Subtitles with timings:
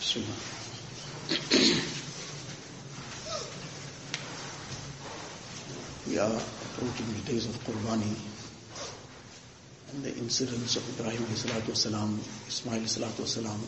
[0.00, 0.38] بسم الله
[6.06, 8.14] We are approaching the days of Qurbani
[9.90, 13.58] and the incidents of Ibrahim salatu wasalam, Ismail salatu wasalam.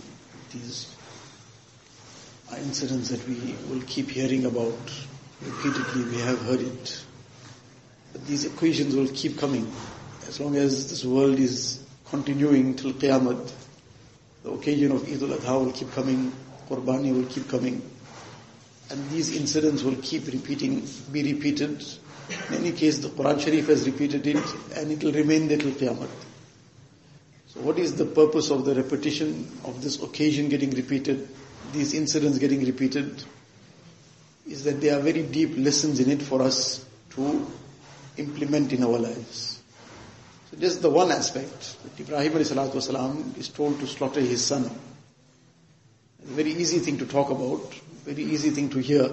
[0.52, 0.94] These
[2.52, 4.78] are incidents that we will keep hearing about
[5.42, 6.04] repeatedly.
[6.04, 7.04] We have heard it.
[8.12, 9.70] But these equations will keep coming
[10.28, 13.50] as long as this world is continuing till Qiyamah.
[14.43, 16.31] the occasion of Eid al-Adha will keep coming,
[16.69, 17.81] Qurbani will keep coming.
[18.89, 21.83] And these incidents will keep repeating, be repeated.
[22.49, 24.43] In any case, the Quran Sharif has repeated it
[24.75, 26.07] and it will remain there till Qiyamah.
[27.47, 31.27] So what is the purpose of the repetition of this occasion getting repeated,
[31.73, 33.23] these incidents getting repeated?
[34.47, 37.45] Is that there are very deep lessons in it for us to
[38.17, 39.60] implement in our lives.
[40.50, 44.70] So just the one aspect, that Ibrahim والسلام, is told to slaughter his son.
[46.20, 49.10] It's a very easy thing to talk about, very easy thing to hear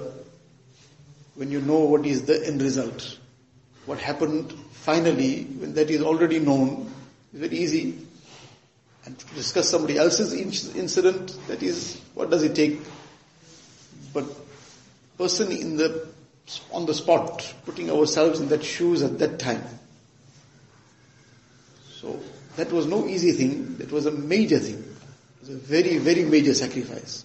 [1.35, 3.17] when you know what is the end result.
[3.85, 6.91] What happened finally, when that is already known,
[7.33, 7.97] is very easy.
[9.05, 12.79] And to discuss somebody else's incident, that is, what does it take?
[14.13, 14.25] But
[15.17, 16.07] person in the,
[16.71, 19.63] on the spot, putting ourselves in that shoes at that time.
[22.00, 22.20] so
[22.56, 23.76] that was no easy thing.
[23.78, 24.78] That was a major thing.
[24.78, 27.24] It was a very, very major sacrifice.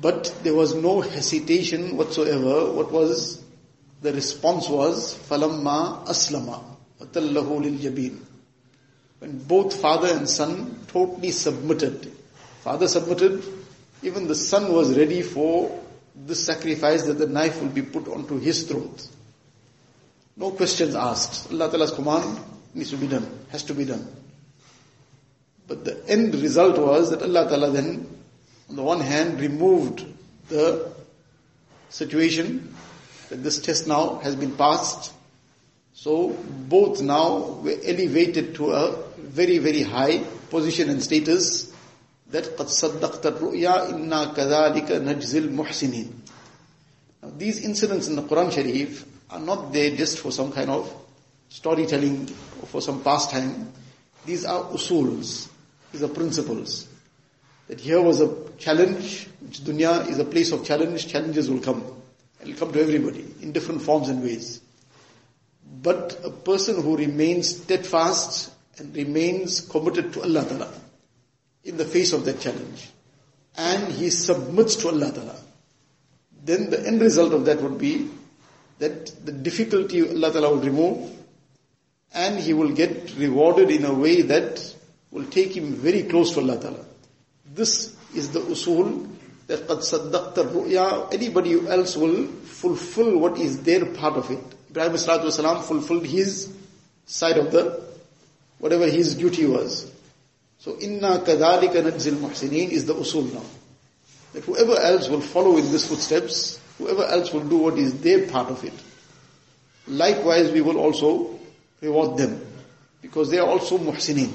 [0.00, 2.72] But there was no hesitation whatsoever.
[2.72, 3.42] What was
[4.02, 6.64] the response was falamma aslama
[7.00, 8.24] watallahu lil jabin.
[9.20, 12.12] When both father and son totally submitted,
[12.60, 13.42] father submitted,
[14.02, 15.80] even the son was ready for
[16.26, 19.06] the sacrifice that the knife will be put onto his throat.
[20.37, 21.51] No questions asked.
[21.51, 22.39] Allah Ta'ala's command
[22.73, 24.07] needs to be done, has to be done.
[25.67, 28.07] But the end result was that Allah Ta'ala then,
[28.69, 30.05] on the one hand, removed
[30.49, 30.91] the
[31.89, 32.75] situation
[33.29, 35.13] that this test now has been passed.
[35.93, 41.71] So both now were elevated to a very, very high position and status
[42.29, 46.09] that قَدْ صَدَّقْتَ الرُّؤْيَا إِنَّا كَذَلِكَ نَجْزِي الْمُحْسِنِينَ
[47.21, 50.92] Now these incidents in the Quran Sharif are not there just for some kind of
[51.48, 52.22] storytelling
[52.60, 53.72] or for some pastime.
[54.24, 55.48] These are usuls.
[55.92, 56.88] These are principles.
[57.68, 61.84] That here was a challenge, which dunya is a place of challenge, challenges will come.
[62.40, 64.60] It will come to everybody in different forms and ways.
[65.82, 70.72] But a person who remains steadfast and remains committed to Allah Ta'ala
[71.64, 72.88] in the face of that challenge
[73.58, 75.36] and he submits to Allah Ta'ala,
[76.44, 78.08] then the end result of that would be
[78.78, 81.10] that the difficulty Allah Ta'ala will remove
[82.14, 84.74] and he will get rewarded in a way that
[85.10, 86.84] will take him very close to Allah Ta'ala.
[87.54, 89.08] This is the usul
[89.46, 94.38] that qad saddaqta ru'ya, anybody else will fulfill what is their part of it.
[94.70, 96.52] Ibrahim Wasalam fulfilled his
[97.06, 97.82] side of the,
[98.58, 99.90] whatever his duty was.
[100.58, 103.44] So inna kadhalika najzil muhsinin is the usul now.
[104.34, 108.26] That whoever else will follow in these footsteps, whoever else will do what is their
[108.28, 108.72] part of it.
[109.86, 111.38] Likewise we will also
[111.80, 112.40] reward them.
[113.02, 114.32] Because they are also muhsinin.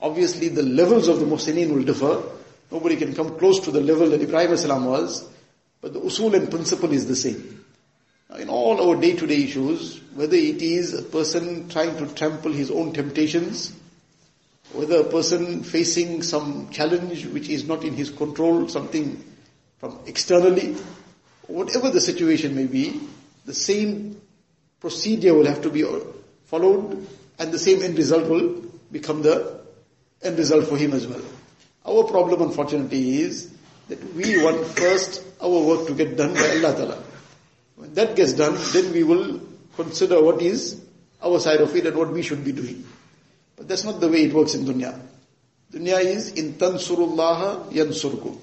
[0.00, 2.22] Obviously the levels of the muhsinin will differ.
[2.70, 5.28] Nobody can come close to the level that Ibrahim was.
[5.80, 7.64] But the usul and principle is the same.
[8.28, 12.70] Now in all our day-to-day issues, whether it is a person trying to trample his
[12.70, 13.72] own temptations,
[14.72, 19.24] whether a person facing some challenge which is not in his control, something
[19.78, 20.76] from externally,
[21.50, 23.00] whatever the situation may be,
[23.44, 24.20] the same
[24.80, 25.84] procedure will have to be
[26.46, 27.06] followed
[27.38, 28.62] and the same end result will
[28.92, 29.60] become the
[30.22, 31.22] end result for him as well.
[31.86, 33.52] Our problem unfortunately is
[33.88, 37.02] that we want first our work to get done by Allah Ta'ala.
[37.76, 39.40] When that gets done, then we will
[39.76, 40.80] consider what is
[41.22, 42.84] our side of it and what we should be doing.
[43.56, 44.98] But that's not the way it works in dunya.
[45.72, 48.38] Dunya is in tansurullah yansurkum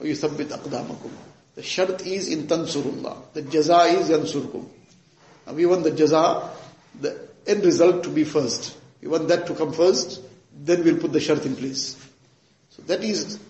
[0.00, 1.10] or you yuthabbit aqdamakum.
[1.58, 3.32] The shart is in tansurullah.
[3.32, 4.64] The jaza is yansurkum.
[5.44, 6.50] Now we want the jaza,
[7.00, 7.18] the
[7.48, 8.76] end result to be first.
[9.02, 10.20] We want that to come first,
[10.56, 11.96] then we'll put the shart in place.
[12.70, 13.40] So that is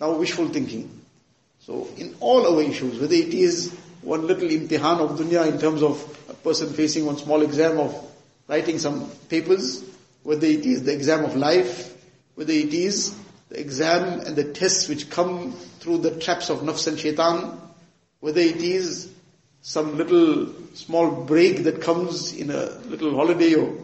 [0.00, 1.00] now wishful thinking.
[1.58, 5.82] So in all our issues, whether it is one little imtihan of dunya in terms
[5.82, 8.12] of a person facing one small exam of
[8.46, 9.82] writing some papers,
[10.22, 11.96] whether it is the exam of life,
[12.36, 13.12] whether it is
[13.50, 17.60] the exam and the tests which come through the traps of nafs and shaitan,
[18.20, 19.12] whether it is
[19.60, 23.76] some little small break that comes in a little holiday or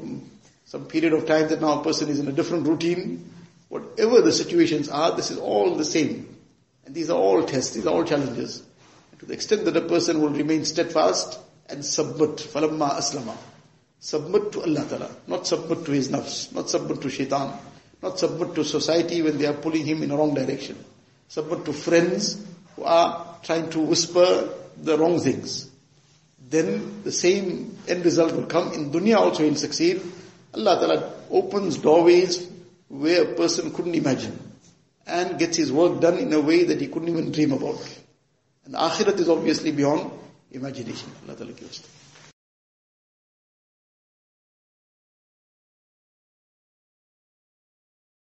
[0.65, 3.31] some period of time that now a person is in a different routine,
[3.69, 6.37] Whatever the situations are, this is all the same.
[6.85, 8.63] And these are all tests, these are all challenges.
[9.11, 13.37] And to the extent that a person will remain steadfast and submit, falamma aslama.
[13.99, 17.59] Submit to Allah Ta'ala, not submit to his nafs, not submit to shaitan,
[18.07, 20.83] not submit to society when they are pulling him in a wrong direction.
[21.29, 22.45] Submit to friends
[22.75, 24.49] who are trying to whisper
[24.81, 25.71] the wrong things.
[26.49, 28.73] Then the same end result will come.
[28.73, 30.01] In dunya also he'll succeed.
[30.55, 32.49] Allah Ta'ala opens doorways
[32.89, 34.39] where a person couldn't imagine
[35.07, 37.83] and gets his work done in a way that he couldn't even dream about.
[38.65, 40.11] And akhirat is obviously beyond
[40.53, 41.11] imagination.
[41.27, 41.83] Allah Ta'ala gives.